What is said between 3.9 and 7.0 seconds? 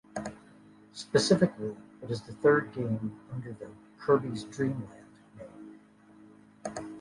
"Kirby's Dream Land" name.